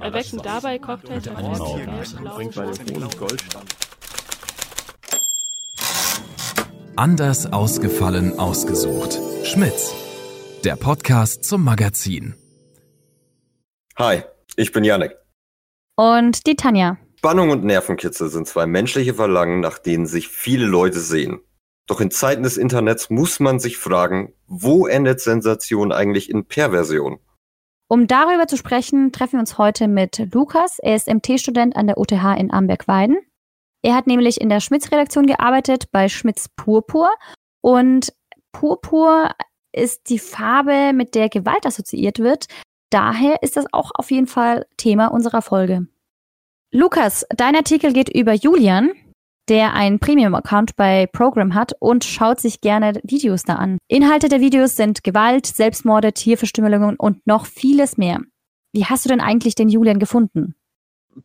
Erwecken 0.00 0.40
dabei 0.42 0.78
Cocktails 0.78 1.26
bringt 1.26 2.54
bei 2.54 2.66
den 2.66 3.02
Hohen 3.02 3.18
Goldstand. 3.18 3.76
Anders 6.96 7.52
ausgefallen 7.52 8.38
ausgesucht. 8.38 9.18
Schmitz. 9.44 9.94
Der 10.64 10.76
Podcast 10.76 11.44
zum 11.44 11.64
Magazin. 11.64 12.34
Hi, 13.96 14.22
ich 14.56 14.72
bin 14.72 14.84
Janek. 14.84 15.16
Und 15.96 16.46
die 16.46 16.56
Tanja. 16.56 16.98
Spannung 17.18 17.50
und 17.50 17.64
Nervenkitzel 17.64 18.28
sind 18.28 18.48
zwei 18.48 18.66
menschliche 18.66 19.14
Verlangen, 19.14 19.60
nach 19.60 19.78
denen 19.78 20.06
sich 20.06 20.28
viele 20.28 20.66
Leute 20.66 21.00
sehen. 21.00 21.40
Doch 21.86 22.00
in 22.00 22.10
Zeiten 22.10 22.42
des 22.42 22.56
Internets 22.56 23.10
muss 23.10 23.40
man 23.40 23.58
sich 23.58 23.76
fragen, 23.76 24.32
wo 24.46 24.86
endet 24.86 25.20
Sensation 25.20 25.92
eigentlich 25.92 26.30
in 26.30 26.44
Perversion? 26.46 27.20
Um 27.92 28.06
darüber 28.06 28.46
zu 28.46 28.56
sprechen, 28.56 29.10
treffen 29.10 29.32
wir 29.32 29.40
uns 29.40 29.58
heute 29.58 29.88
mit 29.88 30.32
Lukas. 30.32 30.78
Er 30.78 30.94
ist 30.94 31.12
MT-Student 31.12 31.74
an 31.74 31.88
der 31.88 31.98
UTH 31.98 32.38
in 32.38 32.52
Amberg-Weiden. 32.52 33.18
Er 33.82 33.96
hat 33.96 34.06
nämlich 34.06 34.40
in 34.40 34.48
der 34.48 34.60
Schmitz-Redaktion 34.60 35.26
gearbeitet 35.26 35.90
bei 35.90 36.08
Schmitz 36.08 36.48
Purpur. 36.54 37.10
Und 37.60 38.12
Purpur 38.52 39.30
ist 39.72 40.08
die 40.08 40.20
Farbe, 40.20 40.92
mit 40.94 41.16
der 41.16 41.28
Gewalt 41.28 41.66
assoziiert 41.66 42.20
wird. 42.20 42.46
Daher 42.90 43.42
ist 43.42 43.56
das 43.56 43.66
auch 43.72 43.90
auf 43.94 44.12
jeden 44.12 44.28
Fall 44.28 44.66
Thema 44.76 45.08
unserer 45.08 45.42
Folge. 45.42 45.88
Lukas, 46.70 47.26
dein 47.30 47.56
Artikel 47.56 47.92
geht 47.92 48.08
über 48.08 48.34
Julian, 48.34 48.92
der 49.48 49.74
einen 49.74 49.98
Premium-Account 49.98 50.76
bei 50.76 51.06
Program 51.06 51.54
hat 51.54 51.72
und 51.80 52.04
schaut 52.04 52.40
sich 52.40 52.60
gerne 52.60 53.00
Videos 53.02 53.42
da 53.42 53.54
an. 53.56 53.78
Inhalte 53.88 54.28
der 54.28 54.40
Videos 54.40 54.76
sind 54.76 55.02
Gewalt, 55.02 55.46
Selbstmorde, 55.46 56.12
Tierverstümmelungen 56.12 56.96
und 56.96 57.26
noch 57.26 57.46
vieles 57.46 57.96
mehr. 57.96 58.20
Wie 58.72 58.84
hast 58.84 59.04
du 59.04 59.08
denn 59.08 59.20
eigentlich 59.20 59.54
den 59.54 59.68
Julian 59.68 59.98
gefunden? 59.98 60.54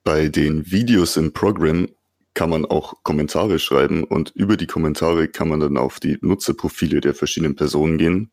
Bei 0.04 0.28
den 0.28 0.72
Videos 0.72 1.18
im 1.18 1.34
Program 1.34 1.88
kann 2.34 2.50
man 2.50 2.66
auch 2.66 3.04
Kommentare 3.04 3.60
schreiben 3.60 4.04
und 4.04 4.32
über 4.32 4.58
die 4.58 4.68
Kommentare 4.68 5.28
kann 5.28 5.48
man 5.48 5.60
dann 5.60 5.78
auf 5.78 6.00
die 6.00 6.18
Nutzerprofile 6.22 7.02
der 7.02 7.14
verschiedenen 7.14 7.56
Personen 7.56 7.98
gehen. 7.98 8.32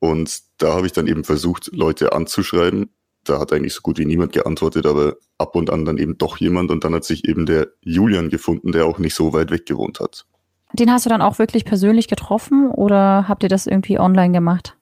Und 0.00 0.40
da 0.58 0.74
habe 0.74 0.86
ich 0.86 0.92
dann 0.92 1.06
eben 1.06 1.24
versucht, 1.24 1.70
Leute 1.72 2.12
anzuschreiben 2.12 2.90
da 3.24 3.40
hat 3.40 3.52
eigentlich 3.52 3.74
so 3.74 3.80
gut 3.82 3.98
wie 3.98 4.04
niemand 4.04 4.32
geantwortet, 4.32 4.86
aber 4.86 5.16
ab 5.38 5.56
und 5.56 5.70
an 5.70 5.84
dann 5.84 5.98
eben 5.98 6.18
doch 6.18 6.38
jemand 6.38 6.70
und 6.70 6.84
dann 6.84 6.94
hat 6.94 7.04
sich 7.04 7.28
eben 7.28 7.46
der 7.46 7.68
Julian 7.80 8.28
gefunden, 8.28 8.72
der 8.72 8.86
auch 8.86 8.98
nicht 8.98 9.14
so 9.14 9.32
weit 9.32 9.50
weg 9.50 9.66
gewohnt 9.66 10.00
hat. 10.00 10.26
Den 10.72 10.90
hast 10.90 11.06
du 11.06 11.10
dann 11.10 11.22
auch 11.22 11.38
wirklich 11.38 11.64
persönlich 11.64 12.08
getroffen 12.08 12.68
oder 12.68 13.28
habt 13.28 13.42
ihr 13.42 13.48
das 13.48 13.66
irgendwie 13.66 13.98
online 13.98 14.32
gemacht? 14.32 14.76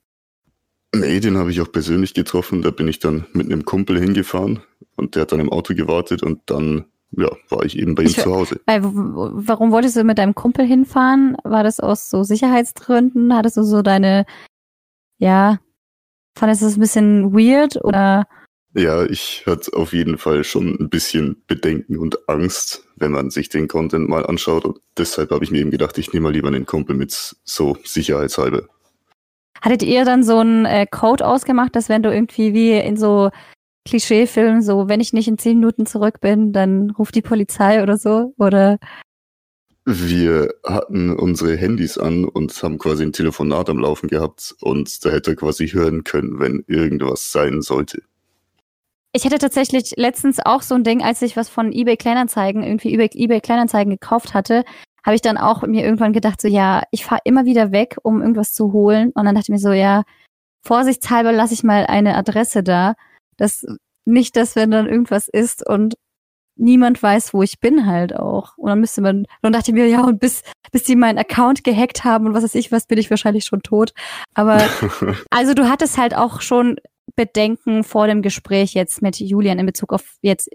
Nee, 0.95 1.21
den 1.21 1.39
habe 1.39 1.51
ich 1.51 1.61
auch 1.61 1.73
persönlich 1.73 2.15
getroffen. 2.15 2.63
Da 2.63 2.71
bin 2.71 2.89
ich 2.89 2.99
dann 2.99 3.27
mit 3.33 3.47
einem 3.47 3.65
Kumpel 3.65 3.99
hingefahren 3.99 4.63
und 4.97 5.15
der 5.15 5.23
hat 5.23 5.33
dann 5.33 5.41
im 5.41 5.51
Auto 5.51 5.75
gewartet 5.75 6.23
und 6.23 6.41
dann 6.47 6.87
ja, 7.17 7.31
war 7.51 7.65
ich 7.65 7.79
eben 7.79 7.95
bei 7.95 8.03
ihm 8.03 8.09
ich, 8.09 8.19
zu 8.19 8.35
Hause. 8.35 8.61
Weil, 8.67 8.81
warum 8.83 9.71
wolltest 9.71 9.97
du 9.97 10.05
mit 10.05 10.19
deinem 10.19 10.35
Kumpel 10.35 10.65
hinfahren? 10.65 11.37
War 11.45 11.63
das 11.63 11.81
aus 11.81 12.09
so 12.09 12.23
Sicherheitsgründen? 12.23 13.35
Hattest 13.35 13.57
du 13.57 13.63
so 13.63 13.83
deine, 13.83 14.25
ja, 15.19 15.59
Fandest 16.39 16.63
du 16.63 16.67
es 16.67 16.77
ein 16.77 16.81
bisschen 16.81 17.33
weird 17.33 17.83
oder? 17.85 18.27
Ja, 18.75 19.05
ich 19.05 19.45
hatte 19.47 19.75
auf 19.75 19.93
jeden 19.93 20.17
Fall 20.17 20.45
schon 20.45 20.79
ein 20.81 20.89
bisschen 20.89 21.43
Bedenken 21.47 21.99
und 21.99 22.29
Angst, 22.29 22.85
wenn 22.97 23.13
man 23.13 23.31
sich 23.31 23.51
den 23.51 23.69
Content 23.69 24.09
mal 24.09 24.25
anschaut. 24.25 24.65
Und 24.65 24.81
deshalb 24.97 25.31
habe 25.31 25.45
ich 25.45 25.51
mir 25.51 25.61
eben 25.61 25.71
gedacht, 25.71 25.99
ich 25.99 26.13
nehme 26.13 26.25
mal 26.25 26.33
lieber 26.33 26.49
einen 26.49 26.65
Kumpel 26.65 26.97
mit, 26.97 27.37
so 27.45 27.77
sicherheitshalber. 27.85 28.63
Hattet 29.61 29.83
ihr 29.83 30.07
dann 30.07 30.25
so 30.25 30.39
einen 30.39 30.65
äh, 30.65 30.87
Code 30.87 31.27
ausgemacht, 31.27 31.77
dass 31.77 31.91
wenn 31.91 32.03
du 32.03 32.13
irgendwie 32.13 32.55
wie 32.55 32.73
in 32.73 32.97
so 32.97 33.31
Klischeefilmen, 33.87 34.63
so 34.63 34.89
wenn 34.89 35.01
ich 35.01 35.13
nicht 35.13 35.29
in 35.29 35.39
zehn 35.39 35.59
Minuten 35.59 35.85
zurück 35.85 36.21
bin, 36.21 36.53
dann 36.53 36.91
ruft 36.91 37.15
die 37.15 37.23
Polizei 37.23 37.83
oder 37.83 37.99
so? 37.99 38.33
Oder 38.39 38.79
wir 39.85 40.55
hatten 40.65 41.15
unsere 41.17 41.57
Handys 41.57 41.99
an 41.99 42.25
und 42.25 42.63
haben 42.63 42.79
quasi 42.79 43.03
ein 43.03 43.13
Telefonat 43.13 43.69
am 43.69 43.79
Laufen 43.79 44.09
gehabt 44.09 44.55
und 44.61 45.05
da 45.05 45.11
hätte 45.11 45.33
er 45.33 45.37
quasi 45.37 45.69
hören 45.69 46.05
können, 46.05 46.39
wenn 46.39 46.65
irgendwas 46.69 47.33
sein 47.33 47.63
sollte. 47.63 48.03
Ich 49.13 49.25
hatte 49.25 49.39
tatsächlich 49.39 49.93
letztens 49.97 50.39
auch 50.41 50.63
so 50.63 50.75
ein 50.75 50.85
Ding, 50.85 51.03
als 51.03 51.21
ich 51.21 51.37
was 51.37 51.49
von 51.49 51.73
eBay 51.73 51.97
Kleinanzeigen, 51.97 52.63
irgendwie 52.63 52.95
eBay, 52.95 53.11
eBay 53.13 53.41
Kleinanzeigen 53.41 53.91
gekauft 53.91 54.33
hatte, 54.35 54.65
habe 55.05 55.17
ich 55.17 55.21
dann 55.21 55.37
auch 55.37 55.63
mir 55.63 55.85
irgendwann 55.85 56.13
gedacht, 56.13 56.41
so 56.41 56.49
ja, 56.49 56.83
ich 56.91 57.05
fahre 57.05 57.21
immer 57.25 57.45
wieder 57.45 57.73
weg, 57.73 57.97
um 58.03 58.21
irgendwas 58.21 58.55
zu 58.55 58.73
holen. 58.73 59.11
Und 59.15 59.25
dann 59.25 59.35
dachte 59.35 59.47
ich 59.47 59.55
mir 59.55 59.59
so, 59.59 59.73
ja, 59.73 60.05
vorsichtshalber 60.65 61.33
lasse 61.33 61.55
ich 61.55 61.65
mal 61.65 61.87
eine 61.87 62.17
Adresse 62.17 62.63
da. 62.63 62.95
Das 63.37 63.67
nicht, 64.05 64.37
dass 64.37 64.57
wenn 64.57 64.71
dann 64.71 64.89
irgendwas 64.89 65.29
ist 65.29 65.67
und 65.67 65.95
niemand 66.57 67.03
weiß, 67.03 67.35
wo 67.35 67.43
ich 67.43 67.61
bin 67.61 67.87
halt 67.87 68.15
auch. 68.15 68.57
Und 68.57 68.69
dann 68.69 68.81
müsste 68.81 69.01
man, 69.01 69.27
dann 69.43 69.53
dachte 69.53 69.71
ich 69.71 69.75
mir, 69.75 69.87
ja, 69.89 70.05
und 70.05 70.21
bis, 70.21 70.43
bis 70.71 70.85
sie 70.85 70.97
meinen 70.97 71.19
Account 71.19 71.65
gehackt 71.65 72.05
haben 72.05 72.27
und 72.27 72.35
was 72.35 72.45
weiß 72.45 72.55
ich 72.55 72.73
was, 72.73 72.87
bin 72.87 72.99
ich 72.99 73.11
wahrscheinlich 73.11 73.45
schon 73.45 73.63
tot. 73.63 73.93
Aber, 74.35 74.59
also 75.31 75.55
du 75.55 75.69
hattest 75.69 75.99
halt 75.99 76.15
auch 76.15 76.41
schon 76.41 76.77
Bedenken 77.17 77.85
vor 77.85 78.07
dem 78.07 78.23
Gespräch 78.23 78.75
jetzt 78.75 79.03
mit 79.03 79.19
Julian 79.19 79.59
in 79.59 79.67
Bezug 79.67 79.93
auf 79.93 80.17
jetzt 80.23 80.51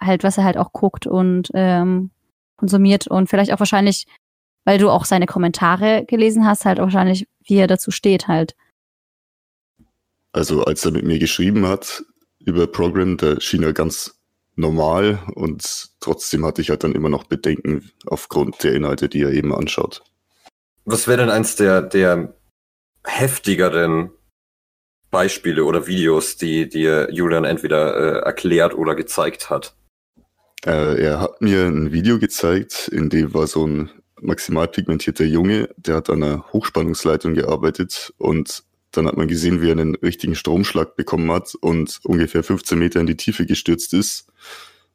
halt, 0.00 0.24
was 0.24 0.38
er 0.38 0.44
halt 0.44 0.56
auch 0.56 0.72
guckt 0.72 1.06
und 1.06 1.50
ähm, 1.54 2.10
konsumiert 2.56 3.06
und 3.06 3.28
vielleicht 3.28 3.52
auch 3.52 3.58
wahrscheinlich, 3.58 4.06
weil 4.64 4.78
du 4.78 4.90
auch 4.90 5.04
seine 5.04 5.26
Kommentare 5.26 6.04
gelesen 6.06 6.46
hast, 6.46 6.64
halt 6.64 6.78
wahrscheinlich, 6.78 7.26
wie 7.44 7.56
er 7.56 7.66
dazu 7.66 7.90
steht 7.90 8.28
halt. 8.28 8.54
Also 10.32 10.64
als 10.64 10.84
er 10.84 10.92
mit 10.92 11.04
mir 11.04 11.18
geschrieben 11.18 11.66
hat 11.66 12.04
über 12.38 12.66
Program, 12.66 13.16
da 13.16 13.40
schien 13.40 13.62
er 13.62 13.72
ganz 13.72 14.21
normal 14.54 15.20
und 15.34 15.90
trotzdem 16.00 16.44
hatte 16.44 16.60
ich 16.60 16.70
halt 16.70 16.84
dann 16.84 16.94
immer 16.94 17.08
noch 17.08 17.24
Bedenken 17.24 17.90
aufgrund 18.06 18.62
der 18.62 18.74
Inhalte, 18.74 19.08
die 19.08 19.22
er 19.22 19.30
eben 19.30 19.54
anschaut. 19.54 20.02
Was 20.84 21.06
wäre 21.06 21.18
denn 21.18 21.30
eins 21.30 21.56
der, 21.56 21.82
der 21.82 22.34
heftigeren 23.04 24.10
Beispiele 25.10 25.64
oder 25.64 25.86
Videos, 25.86 26.36
die 26.36 26.68
dir 26.68 27.08
Julian 27.12 27.44
entweder 27.44 27.96
äh, 27.96 28.24
erklärt 28.24 28.74
oder 28.74 28.94
gezeigt 28.94 29.50
hat? 29.50 29.74
Äh, 30.64 31.02
er 31.02 31.20
hat 31.20 31.40
mir 31.40 31.66
ein 31.66 31.92
Video 31.92 32.18
gezeigt, 32.18 32.88
in 32.88 33.10
dem 33.10 33.34
war 33.34 33.46
so 33.46 33.66
ein 33.66 33.90
maximal 34.20 34.68
pigmentierter 34.68 35.24
Junge, 35.24 35.68
der 35.76 35.96
hat 35.96 36.10
an 36.10 36.22
einer 36.22 36.52
Hochspannungsleitung 36.52 37.34
gearbeitet 37.34 38.12
und 38.18 38.64
dann 38.92 39.06
hat 39.06 39.16
man 39.16 39.28
gesehen, 39.28 39.60
wie 39.62 39.68
er 39.68 39.72
einen 39.72 39.94
richtigen 39.96 40.34
Stromschlag 40.34 40.96
bekommen 40.96 41.30
hat 41.32 41.54
und 41.54 42.00
ungefähr 42.04 42.42
15 42.42 42.78
Meter 42.78 43.00
in 43.00 43.06
die 43.06 43.16
Tiefe 43.16 43.46
gestürzt 43.46 43.94
ist. 43.94 44.26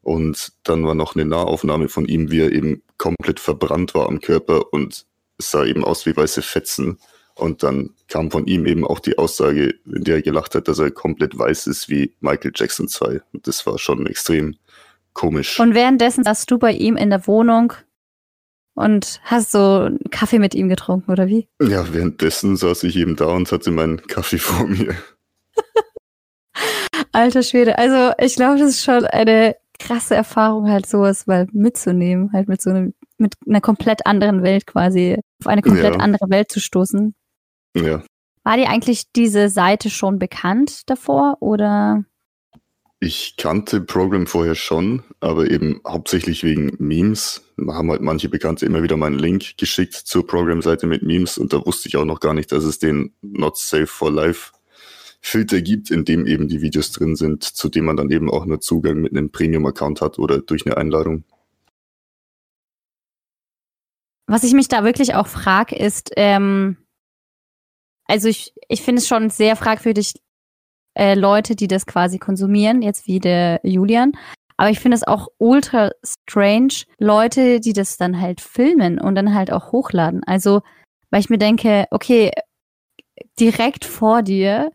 Und 0.02 0.54
dann 0.64 0.86
war 0.86 0.96
noch 0.96 1.16
eine 1.16 1.26
Nahaufnahme 1.26 1.90
von 1.90 2.06
ihm, 2.06 2.32
wie 2.32 2.42
er 2.42 2.52
eben 2.52 2.82
komplett 2.98 3.40
verbrannt 3.40 3.94
war 3.94 4.08
am 4.08 4.22
Körper 4.22 4.72
und 4.72 5.06
es 5.38 5.52
sah 5.52 5.66
eben 5.66 5.84
aus 5.84 6.06
wie 6.06 6.16
weiße 6.16 6.42
Fetzen. 6.42 6.98
Und 7.36 7.62
dann 7.62 7.92
kam 8.08 8.32
von 8.32 8.48
ihm 8.48 8.66
eben 8.66 8.86
auch 8.86 9.00
die 9.00 9.18
Aussage, 9.18 9.76
in 9.86 10.04
der 10.04 10.16
er 10.16 10.22
gelacht 10.22 10.56
hat, 10.56 10.68
dass 10.68 10.80
er 10.80 10.90
komplett 10.90 11.38
weiß 11.38 11.68
ist 11.68 11.90
wie 11.90 12.16
Michael 12.20 12.52
Jackson 12.56 12.88
2. 12.88 13.22
Und 13.32 13.48
das 13.48 13.66
war 13.66 13.78
schon 13.78 14.08
extrem 14.08 14.56
komisch. 15.14 15.60
Und 15.60 15.76
währenddessen 15.76 16.24
saßt 16.24 16.50
du 16.50 16.58
bei 16.58 16.72
ihm 16.72 16.98
in 16.98 17.10
der 17.10 17.28
Wohnung 17.28 17.74
und 18.78 19.20
hast 19.24 19.52
so 19.52 19.88
einen 19.88 20.00
Kaffee 20.12 20.38
mit 20.38 20.54
ihm 20.54 20.70
getrunken, 20.70 21.12
oder 21.12 21.28
wie? 21.28 21.50
Ja, 21.60 21.92
währenddessen 21.94 22.56
saß 22.56 22.84
ich 22.84 22.96
eben 22.96 23.16
da 23.16 23.26
und 23.26 23.52
hatte 23.52 23.72
meinen 23.72 24.06
Kaffee 24.06 24.38
vor 24.38 24.68
mir. 24.68 24.96
Alter 27.12 27.42
Schwede. 27.42 27.80
Also 27.80 28.14
ich 28.20 28.36
glaube, 28.36 28.60
das 28.60 28.70
ist 28.70 28.84
schon 28.84 29.06
eine 29.06 29.56
krasse 29.80 30.14
Erfahrung, 30.14 30.70
halt 30.70 30.86
sowas 30.86 31.26
mal 31.26 31.48
mitzunehmen, 31.54 32.32
halt 32.34 32.48
mit 32.48 32.62
so 32.62 32.70
einem, 32.70 32.94
mit 33.18 33.34
einer 33.48 33.62
komplett 33.62 34.06
anderen 34.06 34.44
Welt 34.44 34.68
quasi, 34.68 35.18
auf 35.42 35.48
eine 35.48 35.64
komplett 35.64 35.96
ja. 35.96 36.00
andere 36.00 36.30
Welt 36.30 36.52
zu 36.52 36.60
stoßen. 36.60 37.16
Ja. 37.76 38.04
War 38.44 38.58
dir 38.58 38.70
eigentlich 38.70 39.12
diese 39.12 39.50
Seite 39.50 39.90
schon 39.90 40.20
bekannt 40.20 40.88
davor 40.88 41.38
oder? 41.40 42.04
Ich 43.00 43.38
kannte 43.38 43.82
Program 43.82 44.26
vorher 44.26 44.56
schon, 44.56 45.04
aber 45.20 45.52
eben 45.52 45.82
hauptsächlich 45.88 46.44
wegen 46.44 46.76
Memes. 46.80 47.44
Da 47.56 47.76
haben 47.76 47.92
halt 47.92 48.02
manche 48.02 48.28
Bekannte 48.28 48.66
immer 48.66 48.82
wieder 48.82 48.98
meinen 48.98 49.20
Link 49.20 49.58
geschickt 49.58 49.94
zur 49.94 50.26
Program-Seite 50.26 50.88
mit 50.88 51.04
Memes 51.04 51.38
und 51.38 51.54
da 51.54 51.64
wusste 51.64 51.90
ich 51.90 51.98
auch 51.98 52.06
noch 52.06 52.20
gar 52.20 52.34
nicht, 52.34 52.52
dass 52.52 52.64
es 52.64 52.80
den 52.80 53.14
Not 53.22 53.58
Safe 53.58 53.86
for 53.86 54.12
Life 54.12 54.52
Filter 55.22 55.62
gibt, 55.62 55.92
in 55.92 56.06
dem 56.06 56.26
eben 56.26 56.48
die 56.48 56.62
Videos 56.62 56.92
drin 56.92 57.16
sind, 57.16 57.44
zu 57.44 57.70
dem 57.70 57.86
man 57.86 57.98
dann 57.98 58.10
eben 58.10 58.32
auch 58.32 58.46
nur 58.46 58.62
Zugang 58.62 59.02
mit 59.02 59.12
einem 59.12 59.32
Premium-Account 59.32 60.02
hat 60.02 60.18
oder 60.18 60.40
durch 60.40 60.66
eine 60.66 60.78
Einladung. 60.78 61.24
Was 64.26 64.44
ich 64.44 64.54
mich 64.54 64.68
da 64.68 64.84
wirklich 64.84 65.16
auch 65.16 65.28
frage, 65.28 65.76
ist, 65.76 66.12
ähm, 66.18 66.78
also 68.06 68.28
ich, 68.28 68.54
ich 68.68 68.82
finde 68.82 69.02
es 69.02 69.08
schon 69.08 69.30
sehr 69.30 69.56
fragwürdig, 69.56 70.14
äh, 70.98 71.14
Leute, 71.16 71.56
die 71.56 71.68
das 71.68 71.86
quasi 71.86 72.18
konsumieren, 72.18 72.82
jetzt 72.82 73.08
wie 73.08 73.20
der 73.20 73.60
Julian. 73.64 74.14
Aber 74.58 74.70
ich 74.72 74.80
finde 74.80 74.96
es 74.96 75.06
auch 75.06 75.28
ultra 75.38 75.92
strange, 76.04 76.86
Leute, 76.98 77.60
die 77.60 77.74
das 77.74 77.98
dann 77.98 78.20
halt 78.20 78.42
filmen 78.42 79.00
und 79.00 79.16
dann 79.16 79.36
halt 79.36 79.52
auch 79.52 79.72
hochladen. 79.72 80.24
Also, 80.26 80.62
weil 81.12 81.20
ich 81.20 81.30
mir 81.30 81.38
denke, 81.38 81.86
okay, 81.92 82.32
direkt 83.40 83.86
vor 83.86 84.24
dir 84.24 84.72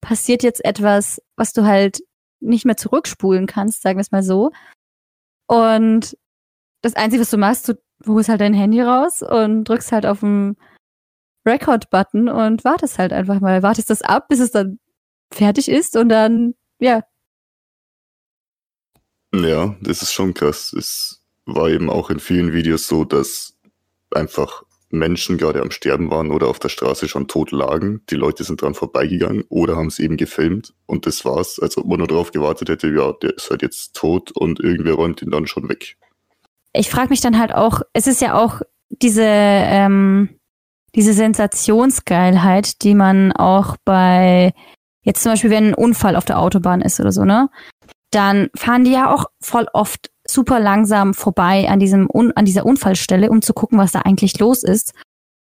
passiert 0.00 0.42
jetzt 0.42 0.64
etwas, 0.64 1.20
was 1.36 1.52
du 1.52 1.64
halt 1.64 2.00
nicht 2.40 2.64
mehr 2.64 2.76
zurückspulen 2.76 3.46
kannst, 3.46 3.82
sagen 3.82 3.98
wir 3.98 4.02
es 4.02 4.12
mal 4.12 4.22
so. 4.22 4.50
Und 5.46 6.16
das 6.82 6.96
Einzige, 6.96 7.20
was 7.20 7.30
du 7.30 7.36
machst, 7.36 7.68
du 7.68 7.74
holst 8.06 8.30
halt 8.30 8.40
dein 8.40 8.54
Handy 8.54 8.80
raus 8.80 9.22
und 9.22 9.64
drückst 9.64 9.92
halt 9.92 10.06
auf 10.06 10.20
den 10.20 10.56
Record-Button 11.46 12.30
und 12.30 12.64
wartest 12.64 12.98
halt 12.98 13.12
einfach 13.12 13.40
mal. 13.40 13.62
Wartest 13.62 13.90
das 13.90 14.00
ab, 14.00 14.28
bis 14.28 14.40
es 14.40 14.50
dann 14.50 14.78
fertig 15.32 15.68
ist 15.68 15.96
und 15.96 16.08
dann, 16.08 16.54
ja. 16.80 17.02
Ja, 19.34 19.76
das 19.80 20.02
ist 20.02 20.12
schon 20.12 20.34
krass. 20.34 20.72
Es 20.72 21.22
war 21.46 21.68
eben 21.68 21.88
auch 21.88 22.10
in 22.10 22.20
vielen 22.20 22.52
Videos 22.52 22.88
so, 22.88 23.04
dass 23.04 23.56
einfach 24.10 24.64
Menschen 24.90 25.38
gerade 25.38 25.62
am 25.62 25.70
Sterben 25.70 26.10
waren 26.10 26.32
oder 26.32 26.48
auf 26.48 26.58
der 26.58 26.68
Straße 26.68 27.08
schon 27.08 27.28
tot 27.28 27.52
lagen. 27.52 28.02
Die 28.10 28.16
Leute 28.16 28.42
sind 28.42 28.60
dran 28.60 28.74
vorbeigegangen 28.74 29.44
oder 29.48 29.76
haben 29.76 29.86
es 29.86 30.00
eben 30.00 30.16
gefilmt 30.16 30.74
und 30.86 31.06
das 31.06 31.24
war's, 31.24 31.60
als 31.60 31.76
ob 31.76 31.86
man 31.86 31.98
nur 31.98 32.08
darauf 32.08 32.32
gewartet 32.32 32.68
hätte, 32.68 32.88
ja, 32.88 33.12
der 33.12 33.36
ist 33.36 33.50
halt 33.50 33.62
jetzt 33.62 33.94
tot 33.94 34.32
und 34.32 34.58
irgendwer 34.58 34.94
räumt 34.94 35.22
ihn 35.22 35.30
dann 35.30 35.46
schon 35.46 35.68
weg. 35.68 35.96
Ich 36.72 36.90
frage 36.90 37.10
mich 37.10 37.20
dann 37.20 37.38
halt 37.38 37.54
auch, 37.54 37.82
es 37.92 38.06
ist 38.06 38.20
ja 38.20 38.34
auch 38.34 38.60
diese, 38.88 39.24
ähm, 39.24 40.40
diese 40.94 41.12
Sensationsgeilheit, 41.12 42.82
die 42.82 42.94
man 42.94 43.32
auch 43.32 43.76
bei, 43.84 44.52
jetzt 45.02 45.22
zum 45.22 45.32
Beispiel, 45.32 45.50
wenn 45.50 45.68
ein 45.68 45.74
Unfall 45.74 46.16
auf 46.16 46.24
der 46.24 46.38
Autobahn 46.38 46.80
ist 46.80 47.00
oder 47.00 47.12
so, 47.12 47.24
ne? 47.24 47.48
Dann 48.10 48.50
fahren 48.56 48.84
die 48.84 48.92
ja 48.92 49.12
auch 49.12 49.26
voll 49.40 49.66
oft 49.72 50.10
super 50.26 50.60
langsam 50.60 51.14
vorbei 51.14 51.68
an 51.68 51.80
diesem 51.80 52.08
an 52.10 52.44
dieser 52.44 52.66
Unfallstelle, 52.66 53.30
um 53.30 53.42
zu 53.42 53.52
gucken, 53.52 53.78
was 53.78 53.92
da 53.92 54.00
eigentlich 54.00 54.38
los 54.38 54.62
ist. 54.62 54.94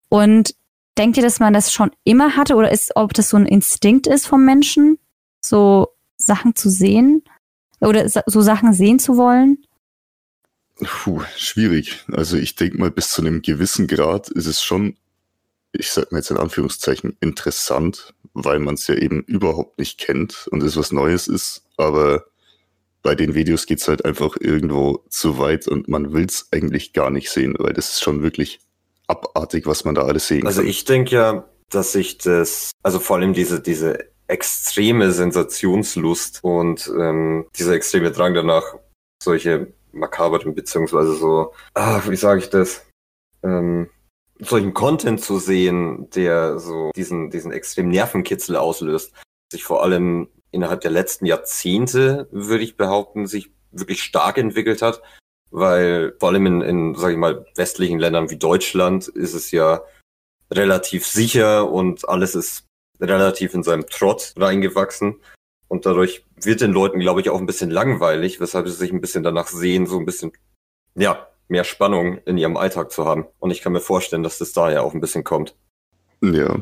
Und 0.10 0.56
denkt 0.98 1.18
ihr, 1.18 1.24
dass 1.24 1.40
man 1.40 1.54
das 1.54 1.74
schon 1.74 1.92
immer 2.04 2.36
hatte 2.36 2.56
oder 2.56 2.72
ist, 2.72 2.96
ob 2.96 3.13
das 3.13 3.30
so 3.30 3.38
ein 3.38 3.46
Instinkt 3.46 4.07
ist 4.07 4.28
vom 4.28 4.46
Menschen, 4.46 4.98
so 5.42 5.90
Sachen 6.18 6.56
zu 6.56 6.69
sehen 6.69 7.24
oder 7.81 8.07
so 8.10 8.42
Sachen 8.42 8.74
sehen 8.74 9.00
zu 9.00 9.18
wollen? 9.18 9.63
Puh, 10.81 11.22
schwierig. 11.38 12.04
Also 12.12 12.38
ich 12.38 12.56
denke 12.56 12.78
mal, 12.78 12.92
bis 12.92 13.10
zu 13.10 13.22
einem 13.22 13.42
gewissen 13.42 13.88
Grad 13.88 14.30
ist 14.30 14.48
es 14.48 14.62
schon, 14.62 14.98
ich 15.75 15.92
sag 15.92 16.12
mal 16.12 16.19
jetzt 16.19 16.31
in 16.31 16.38
Anführungszeichen, 16.38 17.18
interessant, 17.19 18.13
weil 18.33 18.60
man 18.60 18.75
es 18.75 18.88
ja 18.88 18.95
eben 18.95 19.22
überhaupt 19.24 19.80
nicht 19.80 20.00
kennt 20.00 20.48
und 20.51 20.63
es 20.63 20.77
was 20.77 20.92
Neues 20.92 21.27
ist. 21.27 21.63
Aber 21.77 22.25
bei 23.01 23.16
den 23.16 23.36
Videos 23.36 23.66
geht's 23.66 23.88
halt 23.88 24.04
einfach 24.04 24.36
irgendwo 24.39 25.04
zu 25.10 25.38
weit 25.38 25.68
und 25.68 25.88
man 25.88 26.13
will's 26.13 26.48
eigentlich 26.51 26.94
gar 26.94 27.12
nicht 27.12 27.30
sehen, 27.30 27.56
weil 27.60 27.74
das 27.74 27.92
ist 27.92 28.04
schon 28.04 28.24
wirklich 28.24 28.60
abartig, 29.07 29.68
was 29.68 29.86
man 29.86 29.95
da 29.95 30.04
alles 30.04 30.27
sehen 30.27 30.45
also 30.45 30.57
kann. 30.57 30.68
Also 30.68 30.69
ich 30.69 30.86
denke 30.86 31.16
ja, 31.16 31.50
dass 31.69 31.92
sich 31.92 32.18
das, 32.18 32.71
also 32.81 33.00
vor 33.00 33.18
allem 33.18 33.33
diese, 33.33 33.62
diese 33.62 34.10
extreme 34.28 35.12
Sensationslust 35.12 36.39
und 36.44 36.92
ähm, 36.98 37.45
dieser 37.56 37.74
extreme 37.74 38.12
Drang 38.12 38.33
danach, 38.33 38.75
solche 39.21 39.74
makaberen 39.92 40.56
beziehungsweise 40.56 41.16
so, 41.16 41.54
ach, 41.74 42.10
wie 42.10 42.16
sage 42.16 42.39
ich 42.39 42.50
das, 42.50 42.86
ähm, 43.44 43.89
solchen 44.39 44.73
Content 44.73 45.21
zu 45.21 45.39
sehen, 45.39 46.09
der 46.11 46.59
so 46.59 46.91
diesen, 46.95 47.29
diesen 47.29 47.51
extremen 47.51 47.89
Nervenkitzel 47.89 48.55
auslöst, 48.55 49.13
sich 49.51 49.63
vor 49.63 49.83
allem 49.83 50.27
innerhalb 50.51 50.81
der 50.81 50.91
letzten 50.91 51.25
Jahrzehnte, 51.25 52.27
würde 52.31 52.63
ich 52.63 52.77
behaupten, 52.77 53.27
sich 53.27 53.51
wirklich 53.71 54.03
stark 54.03 54.37
entwickelt 54.37 54.81
hat, 54.81 55.01
weil 55.51 56.15
vor 56.19 56.29
allem 56.29 56.45
in, 56.45 56.61
in 56.61 56.95
sage 56.95 57.13
ich 57.13 57.19
mal, 57.19 57.45
westlichen 57.55 57.99
Ländern 57.99 58.29
wie 58.29 58.37
Deutschland 58.37 59.07
ist 59.07 59.33
es 59.33 59.51
ja 59.51 59.81
relativ 60.51 61.05
sicher 61.05 61.69
und 61.69 62.07
alles 62.07 62.35
ist 62.35 62.65
relativ 62.99 63.53
in 63.53 63.63
seinem 63.63 63.87
Trott 63.87 64.33
reingewachsen. 64.37 65.19
Und 65.67 65.85
dadurch 65.85 66.23
wird 66.35 66.61
den 66.61 66.71
Leuten, 66.71 66.99
glaube 66.99 67.21
ich, 67.21 67.29
auch 67.29 67.39
ein 67.39 67.47
bisschen 67.47 67.71
langweilig, 67.71 68.39
weshalb 68.39 68.67
sie 68.67 68.75
sich 68.75 68.91
ein 68.91 69.01
bisschen 69.01 69.23
danach 69.23 69.47
sehen, 69.47 69.87
so 69.87 69.97
ein 69.97 70.05
bisschen, 70.05 70.31
ja, 70.93 71.27
mehr 71.47 71.63
Spannung 71.63 72.18
in 72.25 72.38
ihrem 72.38 72.57
Alltag 72.57 72.92
zu 72.92 73.06
haben. 73.06 73.25
Und 73.39 73.51
ich 73.51 73.62
kann 73.62 73.74
mir 73.74 73.81
vorstellen, 73.81 74.24
dass 74.24 74.39
das 74.39 74.53
daher 74.53 74.83
auch 74.83 74.94
ein 74.94 75.01
bisschen 75.01 75.24
kommt. 75.24 75.56
Ja. 76.21 76.62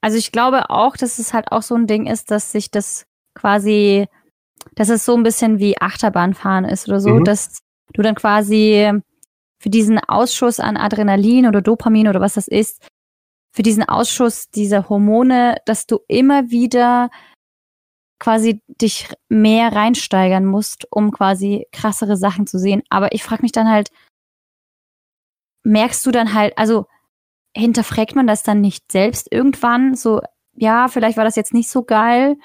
Also 0.00 0.16
ich 0.16 0.32
glaube 0.32 0.70
auch, 0.70 0.96
dass 0.96 1.18
es 1.18 1.32
halt 1.32 1.52
auch 1.52 1.62
so 1.62 1.74
ein 1.74 1.86
Ding 1.86 2.06
ist, 2.06 2.30
dass 2.30 2.52
sich 2.52 2.70
das 2.70 3.04
quasi, 3.34 4.06
dass 4.74 4.88
es 4.88 5.04
so 5.04 5.14
ein 5.14 5.22
bisschen 5.22 5.58
wie 5.58 5.80
Achterbahnfahren 5.80 6.64
ist 6.64 6.88
oder 6.88 7.00
so, 7.00 7.10
mhm. 7.10 7.24
dass 7.24 7.58
du 7.92 8.02
dann 8.02 8.14
quasi 8.14 8.92
für 9.60 9.70
diesen 9.70 9.98
Ausschuss 9.98 10.58
an 10.58 10.76
Adrenalin 10.76 11.46
oder 11.46 11.60
Dopamin 11.60 12.08
oder 12.08 12.20
was 12.20 12.34
das 12.34 12.48
ist, 12.48 12.82
für 13.52 13.62
diesen 13.62 13.82
Ausschuss 13.82 14.48
dieser 14.48 14.88
Hormone, 14.88 15.56
dass 15.66 15.86
du 15.86 15.98
immer 16.08 16.50
wieder 16.50 17.10
quasi 18.18 18.60
dich 18.68 19.08
mehr 19.28 19.72
reinsteigern 19.72 20.44
musst, 20.44 20.86
um 20.90 21.10
quasi 21.10 21.66
krassere 21.72 22.16
Sachen 22.16 22.46
zu 22.46 22.58
sehen. 22.58 22.82
Aber 22.90 23.12
ich 23.12 23.24
frage 23.24 23.42
mich 23.42 23.52
dann 23.52 23.68
halt, 23.68 23.90
merkst 25.64 26.04
du 26.06 26.10
dann 26.10 26.34
halt, 26.34 26.56
also 26.56 26.86
hinterfragt 27.56 28.14
man 28.14 28.26
das 28.26 28.42
dann 28.42 28.60
nicht 28.60 28.90
selbst 28.92 29.28
irgendwann? 29.30 29.94
So, 29.94 30.20
ja, 30.54 30.88
vielleicht 30.88 31.16
war 31.16 31.24
das 31.24 31.36
jetzt 31.36 31.54
nicht 31.54 31.70
so 31.70 31.82
geil, 31.82 32.36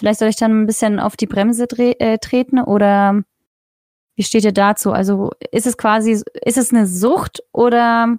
Vielleicht 0.00 0.20
soll 0.20 0.28
ich 0.28 0.36
dann 0.36 0.62
ein 0.62 0.66
bisschen 0.66 0.98
auf 0.98 1.14
die 1.14 1.26
Bremse 1.26 1.66
äh, 1.76 2.16
treten 2.18 2.58
oder 2.58 3.22
wie 4.16 4.22
steht 4.22 4.44
ihr 4.44 4.52
dazu? 4.52 4.92
Also 4.92 5.30
ist 5.50 5.66
es 5.66 5.76
quasi, 5.76 6.12
ist 6.12 6.56
es 6.56 6.72
eine 6.72 6.86
Sucht 6.86 7.42
oder? 7.52 8.18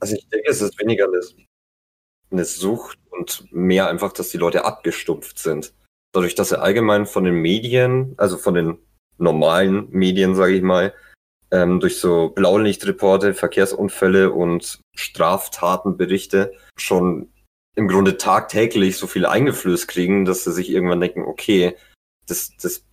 Also 0.00 0.16
ich 0.16 0.26
denke, 0.28 0.50
es 0.50 0.62
ist 0.62 0.78
weniger 0.80 1.04
eine, 1.04 1.20
eine 2.30 2.44
Sucht 2.46 2.98
und 3.10 3.46
mehr 3.52 3.88
einfach, 3.88 4.12
dass 4.12 4.30
die 4.30 4.38
Leute 4.38 4.64
abgestumpft 4.64 5.38
sind. 5.38 5.74
Dadurch, 6.12 6.34
dass 6.34 6.50
sie 6.50 6.58
allgemein 6.58 7.04
von 7.04 7.24
den 7.24 7.34
Medien, 7.34 8.14
also 8.16 8.38
von 8.38 8.54
den 8.54 8.78
normalen 9.18 9.90
Medien, 9.90 10.34
sage 10.34 10.54
ich 10.54 10.62
mal, 10.62 10.94
ähm, 11.50 11.80
durch 11.80 11.98
so 11.98 12.30
Blaulichtreporte, 12.30 13.34
Verkehrsunfälle 13.34 14.32
und 14.32 14.80
Straftatenberichte 14.94 16.52
schon 16.76 17.32
im 17.76 17.88
Grunde 17.88 18.16
tagtäglich 18.16 18.96
so 18.96 19.06
viel 19.06 19.26
eingeflößt 19.26 19.88
kriegen, 19.88 20.24
dass 20.24 20.44
sie 20.44 20.52
sich 20.52 20.70
irgendwann 20.70 21.00
denken, 21.00 21.22
okay, 21.24 21.76
das, 22.26 22.52
das 22.60 22.84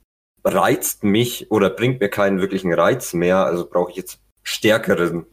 reizt 0.43 1.03
mich 1.03 1.51
oder 1.51 1.69
bringt 1.69 1.99
mir 1.99 2.09
keinen 2.09 2.41
wirklichen 2.41 2.73
Reiz 2.73 3.13
mehr, 3.13 3.45
also 3.45 3.67
brauche 3.69 3.91
ich 3.91 3.97
jetzt 3.97 4.19
stärkeren 4.43 5.25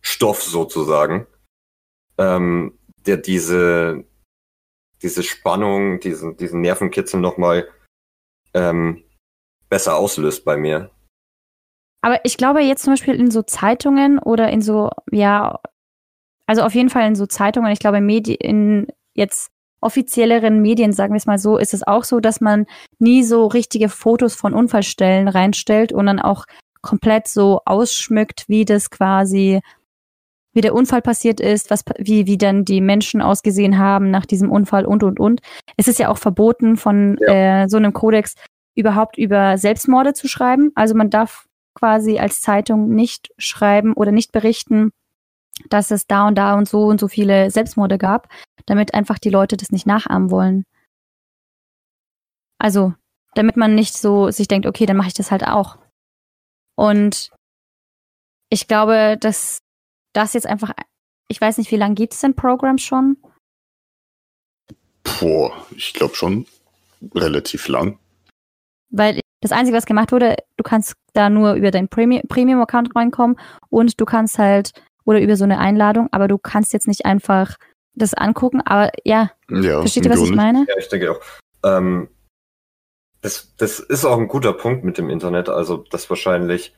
Stoff 0.00 0.42
sozusagen, 0.42 1.26
ähm, 2.16 2.78
der 3.06 3.18
diese, 3.18 4.04
diese 5.02 5.22
Spannung, 5.22 6.00
diesen, 6.00 6.36
diesen 6.36 6.62
Nervenkitzel 6.62 7.20
nochmal 7.20 7.68
ähm, 8.54 9.04
besser 9.68 9.96
auslöst 9.96 10.44
bei 10.44 10.56
mir. 10.56 10.90
Aber 12.02 12.24
ich 12.24 12.36
glaube 12.36 12.60
jetzt 12.60 12.82
zum 12.82 12.94
Beispiel 12.94 13.14
in 13.14 13.30
so 13.30 13.42
Zeitungen 13.42 14.18
oder 14.18 14.50
in 14.50 14.62
so, 14.62 14.90
ja, 15.10 15.60
also 16.46 16.62
auf 16.62 16.74
jeden 16.74 16.88
Fall 16.88 17.06
in 17.06 17.14
so 17.14 17.26
Zeitungen, 17.26 17.72
ich 17.72 17.78
glaube 17.78 18.00
Medi 18.00 18.34
in 18.34 18.88
jetzt 19.14 19.50
offizielleren 19.80 20.60
Medien, 20.60 20.92
sagen 20.92 21.14
wir 21.14 21.18
es 21.18 21.26
mal 21.26 21.38
so, 21.38 21.56
ist 21.56 21.74
es 21.74 21.86
auch 21.86 22.04
so, 22.04 22.20
dass 22.20 22.40
man 22.40 22.66
nie 22.98 23.22
so 23.22 23.46
richtige 23.46 23.88
Fotos 23.88 24.34
von 24.34 24.54
Unfallstellen 24.54 25.28
reinstellt 25.28 25.92
und 25.92 26.06
dann 26.06 26.20
auch 26.20 26.44
komplett 26.82 27.28
so 27.28 27.60
ausschmückt, 27.64 28.44
wie 28.48 28.64
das 28.64 28.90
quasi, 28.90 29.60
wie 30.52 30.60
der 30.60 30.74
Unfall 30.74 31.02
passiert 31.02 31.40
ist, 31.40 31.70
was, 31.70 31.84
wie, 31.98 32.26
wie 32.26 32.38
dann 32.38 32.64
die 32.64 32.80
Menschen 32.80 33.22
ausgesehen 33.22 33.78
haben 33.78 34.10
nach 34.10 34.26
diesem 34.26 34.50
Unfall 34.50 34.84
und, 34.84 35.02
und, 35.02 35.20
und. 35.20 35.40
Es 35.76 35.88
ist 35.88 35.98
ja 35.98 36.08
auch 36.08 36.18
verboten 36.18 36.76
von 36.76 37.18
ja. 37.20 37.62
äh, 37.62 37.68
so 37.68 37.76
einem 37.76 37.92
Kodex 37.92 38.34
überhaupt 38.74 39.18
über 39.18 39.58
Selbstmorde 39.58 40.14
zu 40.14 40.28
schreiben. 40.28 40.72
Also 40.74 40.94
man 40.94 41.10
darf 41.10 41.46
quasi 41.74 42.18
als 42.18 42.40
Zeitung 42.40 42.90
nicht 42.90 43.32
schreiben 43.38 43.92
oder 43.94 44.12
nicht 44.12 44.32
berichten, 44.32 44.90
dass 45.68 45.90
es 45.90 46.06
da 46.06 46.28
und 46.28 46.36
da 46.36 46.56
und 46.56 46.68
so 46.68 46.84
und 46.84 47.00
so 47.00 47.08
viele 47.08 47.50
Selbstmorde 47.50 47.98
gab, 47.98 48.28
damit 48.66 48.94
einfach 48.94 49.18
die 49.18 49.30
Leute 49.30 49.56
das 49.56 49.70
nicht 49.70 49.86
nachahmen 49.86 50.30
wollen. 50.30 50.64
Also, 52.58 52.94
damit 53.34 53.56
man 53.56 53.74
nicht 53.74 53.96
so 53.96 54.30
sich 54.30 54.48
denkt, 54.48 54.66
okay, 54.66 54.86
dann 54.86 54.96
mache 54.96 55.08
ich 55.08 55.14
das 55.14 55.30
halt 55.30 55.46
auch. 55.46 55.78
Und 56.76 57.30
ich 58.50 58.66
glaube, 58.68 59.16
dass 59.20 59.58
das 60.12 60.34
jetzt 60.34 60.46
einfach, 60.46 60.72
ich 61.28 61.40
weiß 61.40 61.58
nicht, 61.58 61.70
wie 61.70 61.76
lange 61.76 61.94
gibt 61.94 62.14
es 62.14 62.20
denn 62.20 62.34
Programm 62.34 62.78
schon? 62.78 63.16
Boah, 65.02 65.66
ich 65.76 65.94
glaube 65.94 66.14
schon 66.14 66.46
relativ 67.14 67.68
lang. 67.68 67.98
Weil 68.90 69.20
das 69.40 69.52
Einzige, 69.52 69.76
was 69.76 69.86
gemacht 69.86 70.12
wurde, 70.12 70.36
du 70.56 70.62
kannst 70.62 70.94
da 71.12 71.30
nur 71.30 71.54
über 71.54 71.70
deinen 71.70 71.88
Premium-Account 71.88 72.94
reinkommen 72.94 73.36
und 73.68 74.00
du 74.00 74.04
kannst 74.04 74.38
halt 74.38 74.72
oder 75.04 75.20
über 75.20 75.36
so 75.36 75.44
eine 75.44 75.58
Einladung, 75.58 76.08
aber 76.12 76.28
du 76.28 76.38
kannst 76.38 76.72
jetzt 76.72 76.86
nicht 76.86 77.06
einfach 77.06 77.56
das 77.94 78.14
angucken. 78.14 78.60
Aber 78.60 78.90
ja, 79.04 79.30
ja 79.50 79.80
versteht 79.80 80.04
ihr, 80.04 80.10
was 80.10 80.22
ich 80.22 80.34
meine? 80.34 80.66
Ja, 80.68 80.74
ich 80.78 80.88
denke 80.88 81.10
auch. 81.12 81.20
Ähm, 81.64 82.08
das, 83.22 83.54
das 83.56 83.80
ist 83.80 84.04
auch 84.04 84.18
ein 84.18 84.28
guter 84.28 84.52
Punkt 84.52 84.84
mit 84.84 84.98
dem 84.98 85.10
Internet, 85.10 85.48
also 85.48 85.78
dass 85.78 86.08
wahrscheinlich 86.08 86.76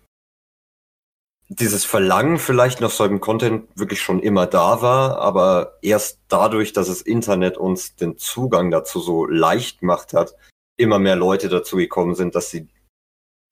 dieses 1.49 1.85
Verlangen 1.85 2.39
vielleicht 2.39 2.81
nach 2.81 2.91
solchem 2.91 3.21
Content 3.21 3.69
wirklich 3.77 4.01
schon 4.01 4.21
immer 4.21 4.47
da 4.47 4.81
war, 4.81 5.19
aber 5.19 5.79
erst 5.83 6.21
dadurch, 6.29 6.73
dass 6.73 6.89
das 6.89 7.03
Internet 7.03 7.59
uns 7.59 7.95
den 7.97 8.17
Zugang 8.17 8.71
dazu 8.71 9.01
so 9.01 9.27
leicht 9.27 9.81
gemacht 9.81 10.15
hat, 10.15 10.35
immer 10.83 10.99
mehr 10.99 11.17
Leute 11.17 11.49
dazu 11.49 11.77
gekommen 11.77 12.15
sind, 12.15 12.35
dass 12.35 12.51
sie 12.51 12.69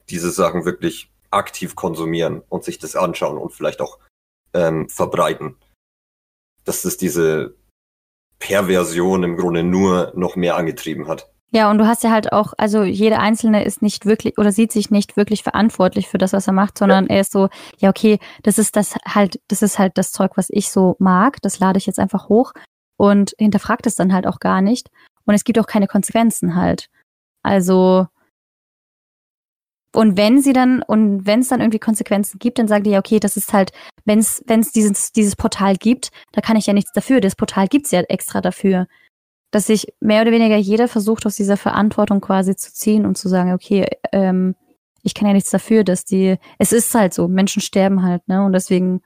diese 0.08 0.30
Sachen 0.30 0.64
wirklich 0.64 1.10
aktiv 1.30 1.76
konsumieren 1.76 2.42
und 2.48 2.64
sich 2.64 2.78
das 2.78 2.96
anschauen 2.96 3.38
und 3.38 3.52
vielleicht 3.52 3.80
auch 3.80 3.98
ähm, 4.52 4.88
verbreiten. 4.88 5.56
Dass 6.64 6.84
es 6.84 6.96
diese 6.96 7.54
Perversion 8.38 9.22
im 9.22 9.36
Grunde 9.36 9.62
nur 9.62 10.12
noch 10.14 10.36
mehr 10.36 10.56
angetrieben 10.56 11.08
hat. 11.08 11.30
Ja, 11.52 11.68
und 11.70 11.78
du 11.78 11.86
hast 11.86 12.04
ja 12.04 12.10
halt 12.10 12.32
auch, 12.32 12.52
also 12.58 12.84
jeder 12.84 13.18
Einzelne 13.18 13.64
ist 13.64 13.82
nicht 13.82 14.06
wirklich 14.06 14.38
oder 14.38 14.52
sieht 14.52 14.70
sich 14.70 14.90
nicht 14.90 15.16
wirklich 15.16 15.42
verantwortlich 15.42 16.08
für 16.08 16.18
das, 16.18 16.32
was 16.32 16.46
er 16.46 16.52
macht, 16.52 16.78
sondern 16.78 17.06
ja. 17.06 17.14
er 17.14 17.20
ist 17.22 17.32
so, 17.32 17.48
ja, 17.78 17.90
okay, 17.90 18.20
das 18.44 18.56
ist 18.56 18.76
das 18.76 18.94
halt, 19.04 19.40
das 19.48 19.60
ist 19.62 19.78
halt 19.78 19.98
das 19.98 20.12
Zeug, 20.12 20.32
was 20.36 20.48
ich 20.50 20.70
so 20.70 20.94
mag, 21.00 21.42
das 21.42 21.58
lade 21.58 21.78
ich 21.78 21.86
jetzt 21.86 21.98
einfach 21.98 22.28
hoch 22.28 22.52
und 22.96 23.34
hinterfragt 23.38 23.86
es 23.86 23.96
dann 23.96 24.12
halt 24.12 24.28
auch 24.28 24.38
gar 24.38 24.60
nicht. 24.60 24.90
Und 25.24 25.34
es 25.34 25.44
gibt 25.44 25.58
auch 25.58 25.66
keine 25.66 25.88
Konsequenzen 25.88 26.54
halt. 26.54 26.88
Also, 27.42 28.06
und 29.94 30.16
wenn 30.16 30.40
sie 30.40 30.52
dann, 30.52 30.82
und 30.82 31.26
wenn 31.26 31.40
es 31.40 31.48
dann 31.48 31.60
irgendwie 31.60 31.78
Konsequenzen 31.78 32.38
gibt, 32.38 32.58
dann 32.58 32.68
sagen 32.68 32.84
die 32.84 32.90
ja, 32.90 32.98
okay, 32.98 33.18
das 33.18 33.36
ist 33.36 33.52
halt, 33.52 33.72
wenn 34.04 34.20
es 34.20 34.42
wenn 34.46 34.60
es 34.60 34.72
dieses, 34.72 35.12
dieses 35.12 35.36
Portal 35.36 35.76
gibt, 35.76 36.10
da 36.32 36.40
kann 36.40 36.56
ich 36.56 36.66
ja 36.66 36.72
nichts 36.72 36.92
dafür. 36.92 37.20
Das 37.20 37.34
Portal 37.36 37.66
gibt's 37.68 37.90
ja 37.90 38.00
extra 38.02 38.40
dafür 38.40 38.86
dass 39.50 39.66
sich 39.66 39.92
mehr 40.00 40.22
oder 40.22 40.32
weniger 40.32 40.56
jeder 40.56 40.88
versucht, 40.88 41.26
aus 41.26 41.36
dieser 41.36 41.56
Verantwortung 41.56 42.20
quasi 42.20 42.54
zu 42.56 42.72
ziehen 42.72 43.04
und 43.04 43.18
zu 43.18 43.28
sagen, 43.28 43.52
okay, 43.52 43.86
ähm, 44.12 44.54
ich 45.02 45.14
kann 45.14 45.26
ja 45.26 45.32
nichts 45.32 45.50
dafür, 45.50 45.82
dass 45.82 46.04
die, 46.04 46.36
es 46.58 46.72
ist 46.72 46.94
halt 46.94 47.14
so, 47.14 47.26
Menschen 47.26 47.62
sterben 47.62 48.02
halt, 48.02 48.26
ne? 48.28 48.44
Und 48.44 48.52
deswegen, 48.52 49.02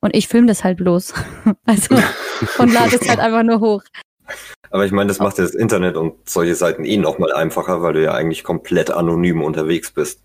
und 0.00 0.14
ich 0.14 0.28
filme 0.28 0.48
das 0.48 0.64
halt 0.64 0.78
bloß. 0.78 1.14
also, 1.64 1.94
und 2.58 2.72
lade 2.72 2.96
es 2.96 3.08
halt 3.08 3.20
einfach 3.20 3.42
nur 3.42 3.60
hoch. 3.60 3.82
Aber 4.70 4.84
ich 4.84 4.92
meine, 4.92 5.08
das 5.08 5.18
macht 5.18 5.38
ja 5.38 5.44
das 5.44 5.54
Internet 5.54 5.96
und 5.96 6.28
solche 6.28 6.54
Seiten 6.54 6.84
eh 6.84 6.96
nochmal 6.96 7.32
einfacher, 7.32 7.82
weil 7.82 7.94
du 7.94 8.02
ja 8.02 8.12
eigentlich 8.12 8.44
komplett 8.44 8.90
anonym 8.90 9.42
unterwegs 9.42 9.92
bist. 9.92 10.22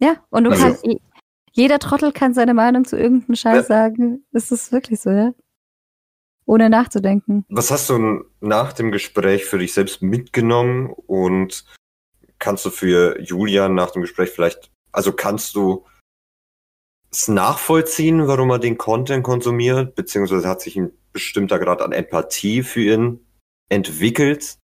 Ja, 0.00 0.16
und 0.30 0.44
du 0.44 0.50
also, 0.50 0.62
kannst, 0.62 0.84
jeder 1.52 1.78
Trottel 1.78 2.12
kann 2.12 2.34
seine 2.34 2.54
Meinung 2.54 2.84
zu 2.84 2.96
irgendeinem 2.96 3.36
Scheiß 3.36 3.68
ja. 3.68 3.74
sagen. 3.74 4.24
Das 4.32 4.52
ist 4.52 4.72
wirklich 4.72 5.00
so, 5.00 5.10
ja? 5.10 5.32
ohne 6.50 6.68
nachzudenken. 6.68 7.44
Was 7.48 7.70
hast 7.70 7.88
du 7.90 8.24
nach 8.40 8.72
dem 8.72 8.90
Gespräch 8.90 9.44
für 9.44 9.58
dich 9.58 9.72
selbst 9.72 10.02
mitgenommen 10.02 10.92
und 11.06 11.64
kannst 12.40 12.64
du 12.64 12.70
für 12.70 13.20
Julian 13.20 13.76
nach 13.76 13.92
dem 13.92 14.02
Gespräch 14.02 14.30
vielleicht, 14.30 14.72
also 14.90 15.12
kannst 15.12 15.54
du 15.54 15.84
es 17.12 17.28
nachvollziehen, 17.28 18.26
warum 18.26 18.50
er 18.50 18.58
den 18.58 18.78
Content 18.78 19.22
konsumiert, 19.22 19.94
beziehungsweise 19.94 20.48
hat 20.48 20.60
sich 20.60 20.76
ein 20.76 20.90
bestimmter 21.12 21.60
Grad 21.60 21.82
an 21.82 21.92
Empathie 21.92 22.64
für 22.64 22.80
ihn 22.82 23.20
entwickelt? 23.70 24.58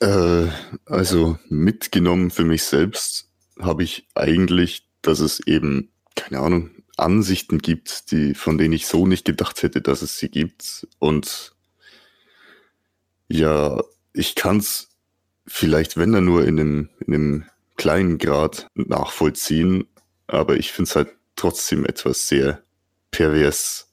Äh, 0.00 0.46
also 0.86 1.38
mitgenommen 1.50 2.30
für 2.30 2.44
mich 2.44 2.64
selbst 2.64 3.28
habe 3.60 3.82
ich 3.82 4.08
eigentlich, 4.14 4.88
dass 5.02 5.20
es 5.20 5.40
eben, 5.46 5.92
keine 6.16 6.40
Ahnung, 6.40 6.70
Ansichten 6.96 7.58
gibt, 7.58 8.10
die, 8.10 8.34
von 8.34 8.58
denen 8.58 8.72
ich 8.72 8.86
so 8.86 9.06
nicht 9.06 9.24
gedacht 9.24 9.62
hätte, 9.62 9.82
dass 9.82 10.02
es 10.02 10.18
sie 10.18 10.30
gibt. 10.30 10.86
Und 10.98 11.54
ja, 13.28 13.82
ich 14.12 14.34
kann 14.34 14.58
es 14.58 14.88
vielleicht, 15.46 15.96
wenn 15.96 16.12
dann 16.12 16.24
nur 16.24 16.44
in 16.44 16.60
einem, 16.60 16.88
in 17.06 17.14
einem 17.14 17.44
kleinen 17.76 18.18
Grad 18.18 18.68
nachvollziehen, 18.74 19.86
aber 20.26 20.56
ich 20.56 20.72
finde 20.72 20.88
es 20.88 20.96
halt 20.96 21.08
trotzdem 21.36 21.84
etwas 21.84 22.28
sehr 22.28 22.62
pervers. 23.10 23.90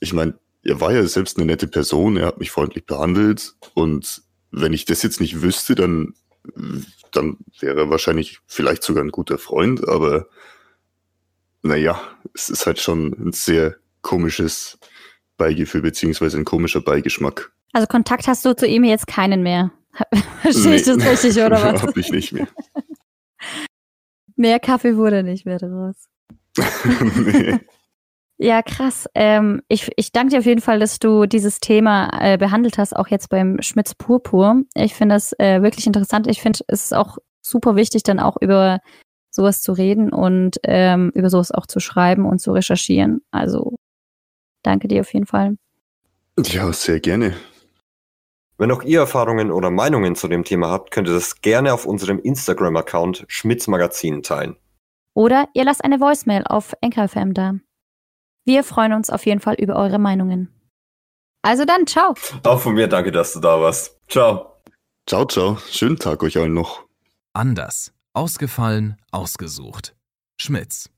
Ich 0.00 0.12
meine, 0.12 0.38
er 0.62 0.80
war 0.80 0.92
ja 0.92 1.06
selbst 1.06 1.36
eine 1.36 1.46
nette 1.46 1.66
Person, 1.66 2.16
er 2.16 2.26
hat 2.26 2.38
mich 2.38 2.50
freundlich 2.50 2.86
behandelt 2.86 3.54
und 3.74 4.22
wenn 4.50 4.72
ich 4.72 4.84
das 4.84 5.02
jetzt 5.02 5.20
nicht 5.20 5.42
wüsste, 5.42 5.74
dann, 5.74 6.14
dann 7.12 7.38
wäre 7.60 7.80
er 7.80 7.90
wahrscheinlich 7.90 8.40
vielleicht 8.46 8.82
sogar 8.82 9.04
ein 9.04 9.10
guter 9.10 9.38
Freund, 9.38 9.86
aber 9.86 10.26
naja, 11.62 12.00
es 12.34 12.48
ist 12.48 12.66
halt 12.66 12.80
schon 12.80 13.12
ein 13.12 13.32
sehr 13.32 13.76
komisches 14.02 14.78
Beigefühl, 15.36 15.82
beziehungsweise 15.82 16.38
ein 16.38 16.44
komischer 16.44 16.80
Beigeschmack. 16.80 17.52
Also 17.72 17.86
Kontakt 17.86 18.26
hast 18.26 18.44
du 18.44 18.56
zu 18.56 18.66
ihm 18.66 18.84
jetzt 18.84 19.06
keinen 19.06 19.42
mehr. 19.42 19.70
Verstehe 20.42 20.70
nee. 20.70 20.76
ich 20.76 20.82
das 20.84 20.98
richtig, 20.98 21.42
oder 21.42 21.62
was? 21.62 21.82
Hab 21.82 21.96
ich 21.96 22.10
nicht 22.10 22.32
mehr. 22.32 22.48
mehr 24.36 24.60
Kaffee 24.60 24.96
wurde 24.96 25.22
nicht 25.22 25.44
mehr 25.44 25.58
draus. 25.58 26.08
nee. 27.16 27.58
Ja, 28.40 28.62
krass. 28.62 29.08
Ähm, 29.16 29.62
ich, 29.68 29.90
ich 29.96 30.12
danke 30.12 30.30
dir 30.30 30.38
auf 30.38 30.46
jeden 30.46 30.60
Fall, 30.60 30.78
dass 30.78 31.00
du 31.00 31.26
dieses 31.26 31.58
Thema 31.58 32.08
äh, 32.20 32.38
behandelt 32.38 32.78
hast, 32.78 32.94
auch 32.94 33.08
jetzt 33.08 33.30
beim 33.30 33.60
Schmitz 33.62 33.96
Purpur. 33.96 34.62
Ich 34.74 34.94
finde 34.94 35.16
das 35.16 35.32
äh, 35.40 35.60
wirklich 35.60 35.88
interessant. 35.88 36.28
Ich 36.28 36.40
finde, 36.40 36.60
es 36.68 36.84
ist 36.84 36.94
auch 36.94 37.18
super 37.42 37.74
wichtig, 37.74 38.04
dann 38.04 38.20
auch 38.20 38.36
über 38.40 38.78
sowas 39.30 39.60
zu 39.60 39.72
reden 39.72 40.12
und 40.12 40.58
ähm, 40.62 41.10
über 41.14 41.30
sowas 41.30 41.50
auch 41.50 41.66
zu 41.66 41.80
schreiben 41.80 42.26
und 42.26 42.38
zu 42.40 42.52
recherchieren. 42.52 43.22
Also 43.32 43.74
danke 44.62 44.86
dir 44.86 45.00
auf 45.00 45.12
jeden 45.12 45.26
Fall. 45.26 45.56
Ja, 46.38 46.72
sehr 46.72 47.00
gerne. 47.00 47.34
Wenn 48.56 48.70
auch 48.70 48.82
ihr 48.82 49.00
Erfahrungen 49.00 49.50
oder 49.50 49.70
Meinungen 49.70 50.14
zu 50.14 50.28
dem 50.28 50.44
Thema 50.44 50.68
habt, 50.68 50.92
könnt 50.92 51.08
ihr 51.08 51.14
das 51.14 51.40
gerne 51.40 51.74
auf 51.74 51.86
unserem 51.86 52.20
Instagram-Account 52.20 53.24
Schmitz 53.28 53.66
Magazin 53.66 54.22
teilen. 54.22 54.56
Oder 55.14 55.48
ihr 55.54 55.64
lasst 55.64 55.84
eine 55.84 56.00
Voicemail 56.00 56.44
auf 56.44 56.74
NKFM 56.80 57.34
da. 57.34 57.54
Wir 58.48 58.64
freuen 58.64 58.94
uns 58.94 59.10
auf 59.10 59.26
jeden 59.26 59.40
Fall 59.40 59.56
über 59.56 59.76
eure 59.76 59.98
Meinungen. 59.98 60.48
Also 61.42 61.66
dann, 61.66 61.86
ciao. 61.86 62.14
Auch 62.44 62.58
von 62.58 62.72
mir 62.72 62.88
danke, 62.88 63.12
dass 63.12 63.34
du 63.34 63.40
da 63.40 63.60
warst. 63.60 64.00
Ciao. 64.08 64.54
Ciao, 65.06 65.26
ciao. 65.26 65.58
Schönen 65.70 65.98
Tag 65.98 66.22
euch 66.22 66.38
allen 66.38 66.54
noch. 66.54 66.86
Anders. 67.34 67.92
Ausgefallen, 68.14 68.96
ausgesucht. 69.12 69.94
Schmitz. 70.40 70.88